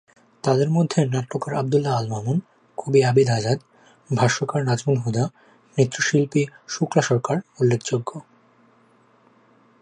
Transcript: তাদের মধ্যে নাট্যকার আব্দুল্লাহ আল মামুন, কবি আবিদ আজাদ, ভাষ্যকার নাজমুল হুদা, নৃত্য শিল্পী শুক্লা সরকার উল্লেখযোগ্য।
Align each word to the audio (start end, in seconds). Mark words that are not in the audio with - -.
তাদের 0.43 0.69
মধ্যে 0.69 0.99
নাট্যকার 1.05 1.53
আব্দুল্লাহ 1.53 1.93
আল 1.97 2.07
মামুন, 2.07 2.37
কবি 2.77 2.99
আবিদ 3.03 3.27
আজাদ, 3.29 3.59
ভাষ্যকার 4.09 4.61
নাজমুল 4.63 4.97
হুদা, 4.97 5.25
নৃত্য 5.77 5.95
শিল্পী 6.01 6.41
শুক্লা 6.67 7.01
সরকার 7.01 7.37
উল্লেখযোগ্য। 7.59 8.09